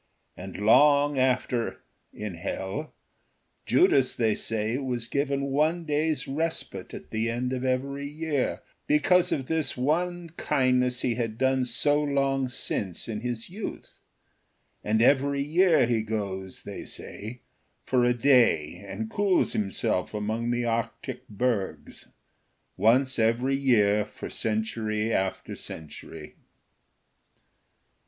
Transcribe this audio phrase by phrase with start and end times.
[0.35, 2.91] And long after, in Hell,
[3.67, 9.31] Judas they say was given one day's respite at the end of every year because
[9.31, 13.99] of this one kindness he had done so long since in his youth.
[14.83, 17.41] And every year he goes, they say,
[17.85, 22.07] for a day and cools himself among the Arctic bergs;
[22.75, 26.33] once every year for century after century.